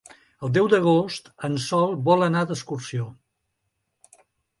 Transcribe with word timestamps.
El 0.45 0.51
deu 0.53 0.69
d'agost 0.73 1.27
en 1.47 1.57
Sol 1.65 1.93
vol 2.07 2.27
anar 2.29 2.41
d'excursió. 2.53 3.05